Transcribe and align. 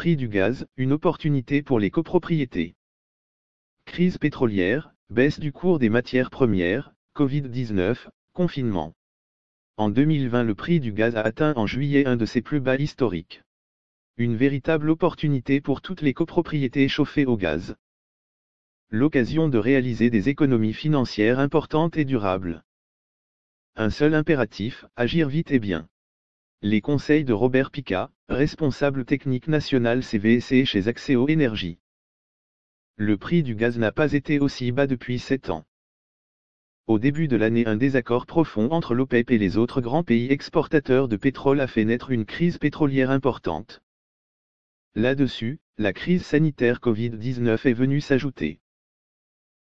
prix 0.00 0.16
du 0.16 0.28
gaz, 0.28 0.66
une 0.78 0.92
opportunité 0.92 1.62
pour 1.62 1.78
les 1.78 1.90
copropriétés. 1.90 2.74
Crise 3.84 4.16
pétrolière, 4.16 4.94
baisse 5.10 5.38
du 5.38 5.52
cours 5.52 5.78
des 5.78 5.90
matières 5.90 6.30
premières, 6.30 6.94
Covid-19, 7.14 8.08
confinement. 8.32 8.94
En 9.76 9.90
2020 9.90 10.44
le 10.44 10.54
prix 10.54 10.80
du 10.80 10.94
gaz 10.94 11.16
a 11.16 11.20
atteint 11.20 11.52
en 11.54 11.66
juillet 11.66 12.06
un 12.06 12.16
de 12.16 12.24
ses 12.24 12.40
plus 12.40 12.60
bas 12.60 12.76
historiques. 12.76 13.42
Une 14.16 14.36
véritable 14.36 14.88
opportunité 14.88 15.60
pour 15.60 15.82
toutes 15.82 16.00
les 16.00 16.14
copropriétés 16.14 16.88
chauffées 16.88 17.26
au 17.26 17.36
gaz. 17.36 17.76
L'occasion 18.88 19.50
de 19.50 19.58
réaliser 19.58 20.08
des 20.08 20.30
économies 20.30 20.72
financières 20.72 21.38
importantes 21.38 21.98
et 21.98 22.06
durables. 22.06 22.64
Un 23.76 23.90
seul 23.90 24.14
impératif, 24.14 24.86
agir 24.96 25.28
vite 25.28 25.50
et 25.50 25.58
bien. 25.58 25.90
Les 26.62 26.80
conseils 26.80 27.24
de 27.24 27.34
Robert 27.34 27.70
Pica, 27.70 28.10
responsable 28.30 29.04
technique 29.04 29.48
national 29.48 30.04
CVC 30.04 30.64
chez 30.64 30.86
Axéo 30.86 31.26
Énergie. 31.26 31.80
Le 32.94 33.16
prix 33.16 33.42
du 33.42 33.56
gaz 33.56 33.76
n'a 33.76 33.90
pas 33.90 34.12
été 34.12 34.38
aussi 34.38 34.70
bas 34.70 34.86
depuis 34.86 35.18
7 35.18 35.50
ans. 35.50 35.64
Au 36.86 37.00
début 37.00 37.26
de 37.26 37.34
l'année 37.34 37.66
un 37.66 37.74
désaccord 37.74 38.26
profond 38.26 38.70
entre 38.70 38.94
l'OPEP 38.94 39.32
et 39.32 39.38
les 39.38 39.56
autres 39.56 39.80
grands 39.80 40.04
pays 40.04 40.30
exportateurs 40.30 41.08
de 41.08 41.16
pétrole 41.16 41.60
a 41.60 41.66
fait 41.66 41.84
naître 41.84 42.12
une 42.12 42.24
crise 42.24 42.58
pétrolière 42.58 43.10
importante. 43.10 43.82
Là-dessus, 44.94 45.58
la 45.76 45.92
crise 45.92 46.24
sanitaire 46.24 46.78
Covid-19 46.78 47.68
est 47.68 47.72
venue 47.72 48.00
s'ajouter. 48.00 48.60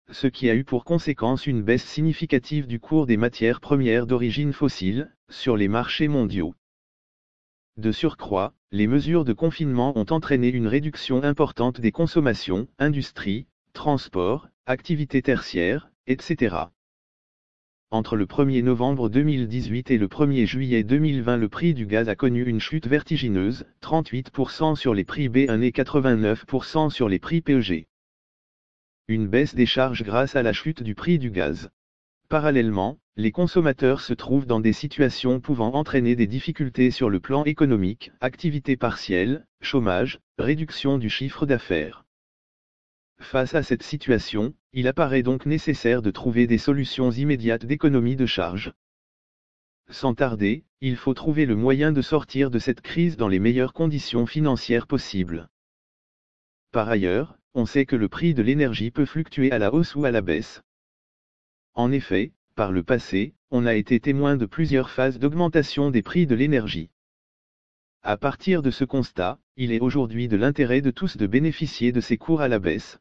Ce 0.09 0.25
qui 0.25 0.49
a 0.49 0.55
eu 0.55 0.63
pour 0.63 0.85
conséquence 0.85 1.45
une 1.45 1.61
baisse 1.61 1.85
significative 1.85 2.65
du 2.65 2.79
cours 2.79 3.05
des 3.05 3.17
matières 3.17 3.61
premières 3.61 4.07
d'origine 4.07 4.53
fossile, 4.53 5.15
sur 5.29 5.55
les 5.55 5.67
marchés 5.67 6.07
mondiaux. 6.07 6.55
De 7.77 7.91
surcroît, 7.91 8.53
les 8.71 8.87
mesures 8.87 9.25
de 9.25 9.33
confinement 9.33 9.97
ont 9.97 10.05
entraîné 10.09 10.47
une 10.47 10.67
réduction 10.67 11.21
importante 11.23 11.81
des 11.81 11.91
consommations, 11.91 12.69
industrie, 12.79 13.47
transport, 13.73 14.47
activités 14.65 15.21
tertiaires, 15.21 15.91
etc. 16.07 16.55
Entre 17.91 18.15
le 18.15 18.25
1er 18.27 18.63
novembre 18.63 19.09
2018 19.09 19.91
et 19.91 19.97
le 19.97 20.07
1er 20.07 20.45
juillet 20.45 20.83
2020 20.85 21.35
le 21.35 21.49
prix 21.49 21.73
du 21.73 21.85
gaz 21.85 22.07
a 22.07 22.15
connu 22.15 22.45
une 22.45 22.61
chute 22.61 22.87
vertigineuse, 22.87 23.65
38% 23.81 24.77
sur 24.77 24.93
les 24.93 25.03
prix 25.03 25.27
B1 25.27 25.61
et 25.61 25.71
89% 25.71 26.89
sur 26.89 27.09
les 27.09 27.19
prix 27.19 27.41
PEG. 27.41 27.87
Une 29.09 29.27
baisse 29.27 29.53
des 29.53 29.65
charges 29.65 30.03
grâce 30.03 30.37
à 30.37 30.43
la 30.43 30.53
chute 30.53 30.81
du 30.81 30.95
prix 30.95 31.19
du 31.19 31.29
gaz. 31.29 31.69
Parallèlement, 32.27 32.97
les 33.17 33.31
consommateurs 33.31 34.01
se 34.01 34.13
trouvent 34.13 34.47
dans 34.47 34.59
des 34.59 34.73
situations 34.73 35.39
pouvant 35.39 35.73
entraîner 35.73 36.15
des 36.15 36.25
difficultés 36.25 36.89
sur 36.89 37.11
le 37.11 37.19
plan 37.19 37.43
économique, 37.43 38.11
activité 38.19 38.77
partielle, 38.77 39.45
chômage, 39.61 40.19
réduction 40.39 40.97
du 40.97 41.07
chiffre 41.07 41.45
d'affaires. 41.45 42.03
Face 43.19 43.53
à 43.53 43.61
cette 43.61 43.83
situation, 43.83 44.55
il 44.73 44.87
apparaît 44.87 45.21
donc 45.21 45.45
nécessaire 45.45 46.01
de 46.01 46.09
trouver 46.09 46.47
des 46.47 46.57
solutions 46.57 47.11
immédiates 47.11 47.65
d'économie 47.65 48.15
de 48.15 48.25
charge. 48.25 48.73
Sans 49.89 50.15
tarder, 50.15 50.65
il 50.81 50.95
faut 50.97 51.13
trouver 51.13 51.45
le 51.45 51.55
moyen 51.55 51.91
de 51.91 52.01
sortir 52.01 52.49
de 52.49 52.57
cette 52.57 52.81
crise 52.81 53.17
dans 53.17 53.27
les 53.27 53.39
meilleures 53.39 53.73
conditions 53.73 54.25
financières 54.25 54.87
possibles. 54.87 55.47
Par 56.71 56.89
ailleurs, 56.89 57.37
on 57.53 57.67
sait 57.67 57.85
que 57.85 57.95
le 57.95 58.09
prix 58.09 58.33
de 58.33 58.41
l'énergie 58.41 58.89
peut 58.89 59.05
fluctuer 59.05 59.51
à 59.51 59.59
la 59.59 59.71
hausse 59.71 59.93
ou 59.93 60.05
à 60.05 60.11
la 60.11 60.21
baisse. 60.21 60.63
En 61.75 61.91
effet, 61.91 62.31
par 62.55 62.71
le 62.71 62.83
passé, 62.83 63.33
on 63.51 63.65
a 63.65 63.75
été 63.75 63.99
témoin 63.99 64.37
de 64.37 64.45
plusieurs 64.45 64.89
phases 64.89 65.19
d'augmentation 65.19 65.91
des 65.91 66.01
prix 66.01 66.25
de 66.25 66.33
l'énergie. 66.33 66.89
À 68.01 68.15
partir 68.15 68.61
de 68.61 68.71
ce 68.71 68.85
constat, 68.85 69.39
il 69.57 69.73
est 69.73 69.81
aujourd'hui 69.81 70.29
de 70.29 70.37
l'intérêt 70.37 70.79
de 70.79 70.91
tous 70.91 71.17
de 71.17 71.27
bénéficier 71.27 71.91
de 71.91 71.99
ces 71.99 72.17
cours 72.17 72.39
à 72.39 72.47
la 72.47 72.59
baisse. 72.59 72.99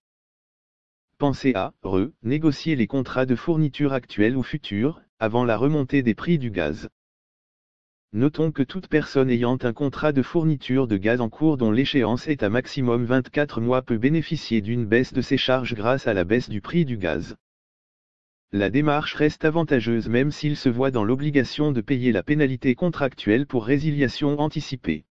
Pensez 1.19 1.53
à 1.55 1.73
re-négocier 1.85 2.75
les 2.75 2.89
contrats 2.89 3.27
de 3.27 3.37
fourniture 3.37 3.93
actuels 3.93 4.37
ou 4.37 4.43
futurs, 4.43 5.01
avant 5.21 5.45
la 5.45 5.57
remontée 5.57 6.03
des 6.03 6.17
prix 6.17 6.39
du 6.39 6.51
gaz. 6.51 6.89
Notons 8.13 8.51
que 8.51 8.65
toute 8.65 8.89
personne 8.89 9.31
ayant 9.31 9.59
un 9.63 9.73
contrat 9.73 10.13
de 10.13 10.23
fourniture 10.23 10.89
de 10.89 10.97
gaz 10.97 11.21
en 11.21 11.29
cours 11.29 11.59
dont 11.59 11.71
l'échéance 11.71 12.27
est 12.27 12.43
à 12.43 12.49
maximum 12.49 13.05
24 13.05 13.61
mois 13.61 13.83
peut 13.83 13.99
bénéficier 13.99 14.61
d'une 14.63 14.85
baisse 14.85 15.13
de 15.13 15.21
ses 15.21 15.37
charges 15.37 15.75
grâce 15.75 16.09
à 16.09 16.15
la 16.15 16.25
baisse 16.25 16.49
du 16.49 16.61
prix 16.61 16.85
du 16.85 16.99
gaz. 16.99 17.37
La 18.53 18.71
démarche 18.71 19.15
reste 19.15 19.45
avantageuse 19.45 20.09
même 20.09 20.31
s'il 20.31 20.57
se 20.57 20.69
voit 20.69 20.91
dans 20.91 21.05
l'obligation 21.05 21.73
de 21.73 21.81
payer 21.81 22.13
la 22.13 22.23
pénalité 22.23 22.75
contractuelle 22.75 23.47
pour 23.47 23.67
résiliation 23.67 24.39
anticipée. 24.39 25.05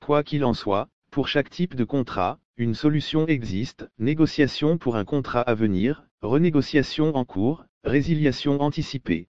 Quoi 0.00 0.22
qu'il 0.22 0.44
en 0.44 0.54
soit, 0.54 0.88
pour 1.10 1.28
chaque 1.28 1.50
type 1.50 1.74
de 1.74 1.84
contrat, 1.84 2.38
une 2.56 2.74
solution 2.74 3.26
existe, 3.26 3.88
négociation 3.98 4.78
pour 4.78 4.96
un 4.96 5.04
contrat 5.04 5.42
à 5.42 5.54
venir, 5.54 6.06
renégociation 6.22 7.14
en 7.16 7.24
cours, 7.24 7.64
résiliation 7.84 8.60
anticipée. 8.60 9.28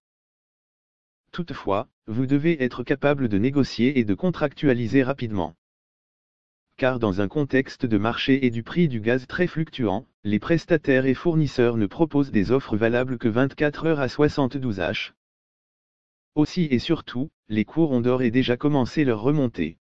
Toutefois, 1.31 1.89
vous 2.07 2.27
devez 2.27 2.63
être 2.63 2.83
capable 2.83 3.27
de 3.27 3.37
négocier 3.37 3.99
et 3.99 4.05
de 4.05 4.13
contractualiser 4.13 5.03
rapidement. 5.03 5.55
Car 6.77 6.99
dans 6.99 7.21
un 7.21 7.29
contexte 7.29 7.85
de 7.85 7.97
marché 7.97 8.45
et 8.45 8.49
du 8.49 8.61
prix 8.61 8.89
du 8.89 8.99
gaz 8.99 9.27
très 9.27 9.47
fluctuant, 9.47 10.05
les 10.25 10.39
prestataires 10.39 11.05
et 11.05 11.13
fournisseurs 11.13 11.77
ne 11.77 11.85
proposent 11.85 12.31
des 12.31 12.51
offres 12.51 12.75
valables 12.75 13.17
que 13.17 13.29
24 13.29 13.85
heures 13.85 13.99
à 14.01 14.09
72 14.09 14.79
h. 14.79 15.13
Aussi 16.35 16.67
et 16.69 16.79
surtout, 16.79 17.29
les 17.47 17.63
cours 17.63 17.91
ont 17.91 18.01
d'ores 18.01 18.23
et 18.23 18.31
déjà 18.31 18.57
commencé 18.57 19.05
leur 19.05 19.21
remontée. 19.21 19.77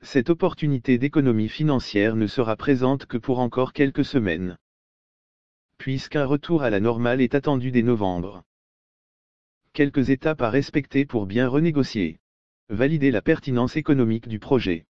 Cette 0.00 0.28
opportunité 0.28 0.98
d'économie 0.98 1.48
financière 1.48 2.16
ne 2.16 2.26
sera 2.26 2.56
présente 2.56 3.06
que 3.06 3.16
pour 3.16 3.38
encore 3.38 3.72
quelques 3.72 4.04
semaines. 4.04 4.58
Puisqu'un 5.78 6.24
retour 6.24 6.64
à 6.64 6.70
la 6.70 6.80
normale 6.80 7.20
est 7.20 7.36
attendu 7.36 7.70
dès 7.70 7.82
novembre. 7.82 8.42
Quelques 9.72 10.10
étapes 10.10 10.42
à 10.42 10.50
respecter 10.50 11.06
pour 11.06 11.26
bien 11.26 11.46
renégocier. 11.46 12.18
Valider 12.70 13.12
la 13.12 13.22
pertinence 13.22 13.76
économique 13.76 14.26
du 14.26 14.40
projet. 14.40 14.84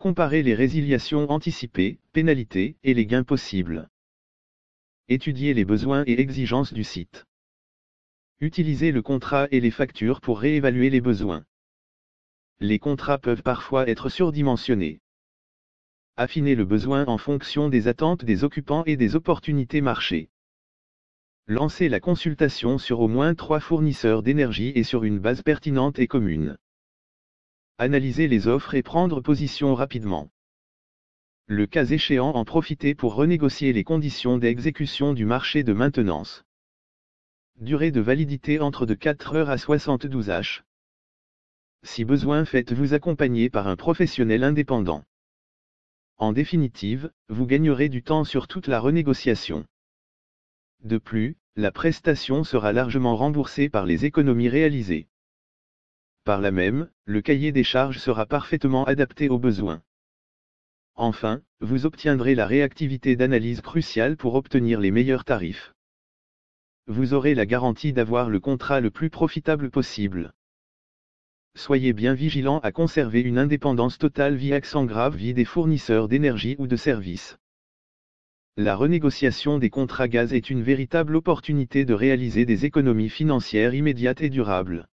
Comparer 0.00 0.42
les 0.42 0.56
résiliations 0.56 1.30
anticipées, 1.30 2.00
pénalités 2.12 2.76
et 2.82 2.94
les 2.94 3.06
gains 3.06 3.22
possibles. 3.22 3.88
Étudier 5.08 5.54
les 5.54 5.64
besoins 5.64 6.02
et 6.08 6.18
exigences 6.18 6.72
du 6.72 6.82
site. 6.82 7.26
Utiliser 8.40 8.90
le 8.90 9.02
contrat 9.02 9.46
et 9.52 9.60
les 9.60 9.70
factures 9.70 10.20
pour 10.20 10.40
réévaluer 10.40 10.90
les 10.90 11.00
besoins 11.00 11.44
les 12.60 12.78
contrats 12.78 13.16
peuvent 13.16 13.42
parfois 13.42 13.88
être 13.88 14.10
surdimensionnés. 14.10 15.00
Affiner 16.16 16.54
le 16.54 16.66
besoin 16.66 17.06
en 17.06 17.16
fonction 17.16 17.70
des 17.70 17.88
attentes 17.88 18.22
des 18.22 18.44
occupants 18.44 18.84
et 18.84 18.98
des 18.98 19.16
opportunités 19.16 19.80
marché. 19.80 20.28
Lancer 21.46 21.88
la 21.88 22.00
consultation 22.00 22.76
sur 22.76 23.00
au 23.00 23.08
moins 23.08 23.34
trois 23.34 23.60
fournisseurs 23.60 24.22
d'énergie 24.22 24.72
et 24.74 24.84
sur 24.84 25.04
une 25.04 25.18
base 25.18 25.42
pertinente 25.42 25.98
et 25.98 26.06
commune. 26.06 26.58
Analyser 27.82 28.28
les 28.28 28.46
offres 28.46 28.74
et 28.74 28.82
prendre 28.82 29.22
position 29.22 29.74
rapidement. 29.74 30.28
Le 31.46 31.66
cas 31.66 31.86
échéant 31.86 32.28
en 32.28 32.44
profiter 32.44 32.94
pour 32.94 33.14
renégocier 33.14 33.72
les 33.72 33.84
conditions 33.84 34.36
d'exécution 34.36 35.14
du 35.14 35.24
marché 35.24 35.62
de 35.62 35.72
maintenance. 35.72 36.44
Durée 37.58 37.90
de 37.90 38.02
validité 38.02 38.60
entre 38.60 38.84
de 38.84 38.92
4 38.92 39.34
heures 39.34 39.48
à 39.48 39.56
72 39.56 40.28
h. 40.28 40.60
Si 41.82 42.04
besoin 42.04 42.44
faites-vous 42.44 42.92
accompagner 42.92 43.48
par 43.48 43.66
un 43.66 43.76
professionnel 43.76 44.44
indépendant. 44.44 45.02
En 46.18 46.34
définitive, 46.34 47.10
vous 47.30 47.46
gagnerez 47.46 47.88
du 47.88 48.02
temps 48.02 48.24
sur 48.24 48.46
toute 48.46 48.66
la 48.66 48.78
renégociation. 48.78 49.64
De 50.84 50.98
plus, 50.98 51.38
la 51.56 51.72
prestation 51.72 52.44
sera 52.44 52.74
largement 52.74 53.16
remboursée 53.16 53.70
par 53.70 53.86
les 53.86 54.04
économies 54.04 54.50
réalisées. 54.50 55.08
Par 56.30 56.40
là 56.40 56.52
même, 56.52 56.88
le 57.06 57.22
cahier 57.22 57.50
des 57.50 57.64
charges 57.64 57.98
sera 57.98 58.24
parfaitement 58.24 58.84
adapté 58.84 59.28
aux 59.28 59.40
besoins. 59.40 59.82
Enfin, 60.94 61.42
vous 61.58 61.86
obtiendrez 61.86 62.36
la 62.36 62.46
réactivité 62.46 63.16
d'analyse 63.16 63.60
cruciale 63.62 64.16
pour 64.16 64.36
obtenir 64.36 64.78
les 64.78 64.92
meilleurs 64.92 65.24
tarifs. 65.24 65.74
Vous 66.86 67.14
aurez 67.14 67.34
la 67.34 67.46
garantie 67.46 67.92
d'avoir 67.92 68.30
le 68.30 68.38
contrat 68.38 68.78
le 68.78 68.92
plus 68.92 69.10
profitable 69.10 69.70
possible 69.72 70.32
soyez 71.56 71.92
bien 71.92 72.14
vigilant 72.14 72.60
à 72.60 72.70
conserver 72.70 73.22
une 73.22 73.36
indépendance 73.36 73.98
totale 73.98 74.36
via 74.36 74.54
accent 74.54 74.84
grave 74.84 75.16
vie 75.16 75.34
des 75.34 75.44
fournisseurs 75.44 76.06
d'énergie 76.06 76.54
ou 76.60 76.68
de 76.68 76.76
services. 76.76 77.38
La 78.56 78.76
renégociation 78.76 79.58
des 79.58 79.68
contrats 79.68 80.06
gaz 80.06 80.32
est 80.32 80.48
une 80.48 80.62
véritable 80.62 81.16
opportunité 81.16 81.84
de 81.84 81.92
réaliser 81.92 82.44
des 82.44 82.66
économies 82.66 83.08
financières 83.08 83.74
immédiates 83.74 84.20
et 84.22 84.30
durables. 84.30 84.86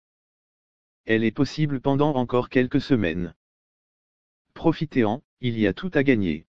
Elle 1.06 1.22
est 1.22 1.30
possible 1.30 1.80
pendant 1.80 2.14
encore 2.16 2.48
quelques 2.48 2.80
semaines. 2.80 3.32
Profitez-en, 4.54 5.22
il 5.40 5.56
y 5.56 5.68
a 5.68 5.72
tout 5.72 5.90
à 5.94 6.02
gagner. 6.02 6.45